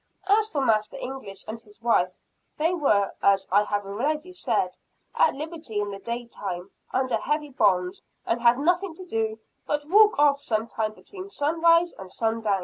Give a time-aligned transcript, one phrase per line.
[0.25, 2.11] As for Master English and his wife,
[2.57, 4.75] they were, as I have already said,
[5.13, 9.37] at liberty in the day time, under heavy bonds; and had nothing to do
[9.67, 12.59] but walk off sometime between sunrise and sundown.